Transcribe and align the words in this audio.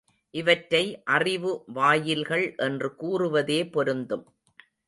இவற்றை 0.33 1.01
அறிவு 1.03 1.63
வாயில்கள் 1.67 2.55
என்று 2.57 2.95
கூறுவதே 2.95 3.59
பொருந்தும். 3.69 4.25